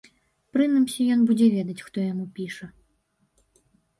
Прынамсі, 0.55 1.01
ён 1.15 1.21
будзе 1.31 1.47
ведаць, 1.57 1.85
хто 1.89 1.97
яму 2.11 2.25
піша. 2.39 2.71